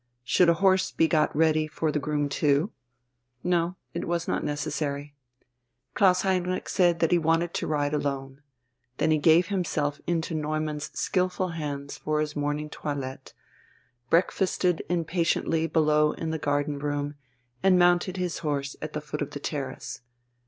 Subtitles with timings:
[0.23, 2.71] Should a horse be got ready for the groom too?
[3.43, 5.13] No, it was not necessary.
[5.93, 8.41] Klaus Heinrich said that he wanted to ride alone.
[8.97, 13.33] Then he gave himself into Neumann's skilful hands for his morning toilette,
[14.09, 17.13] breakfasted impatiently below in the garden room,
[17.61, 20.01] and mounted his horse at the foot of the terrace.